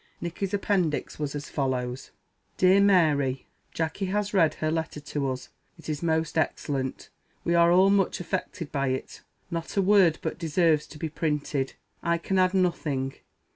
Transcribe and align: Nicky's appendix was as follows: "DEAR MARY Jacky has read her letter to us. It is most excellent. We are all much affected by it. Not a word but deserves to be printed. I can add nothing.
Nicky's 0.19 0.51
appendix 0.51 1.19
was 1.19 1.35
as 1.35 1.47
follows: 1.47 2.09
"DEAR 2.57 2.81
MARY 2.81 3.45
Jacky 3.71 4.07
has 4.07 4.33
read 4.33 4.55
her 4.55 4.71
letter 4.71 4.99
to 4.99 5.29
us. 5.31 5.49
It 5.77 5.89
is 5.89 6.01
most 6.01 6.39
excellent. 6.39 7.09
We 7.43 7.53
are 7.53 7.69
all 7.71 7.91
much 7.91 8.19
affected 8.19 8.71
by 8.71 8.87
it. 8.87 9.21
Not 9.51 9.77
a 9.77 9.81
word 9.83 10.17
but 10.23 10.39
deserves 10.39 10.87
to 10.87 10.97
be 10.97 11.07
printed. 11.09 11.73
I 12.01 12.17
can 12.17 12.39
add 12.39 12.55
nothing. 12.55 13.13